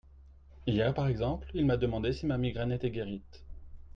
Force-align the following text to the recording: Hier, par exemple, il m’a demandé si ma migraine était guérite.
Hier, 0.65 0.93
par 0.95 1.07
exemple, 1.09 1.47
il 1.53 1.67
m’a 1.67 1.77
demandé 1.77 2.11
si 2.11 2.25
ma 2.25 2.39
migraine 2.39 2.71
était 2.71 2.89
guérite. 2.89 3.45